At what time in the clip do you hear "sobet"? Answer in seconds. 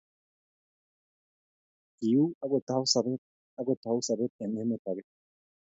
4.05-4.31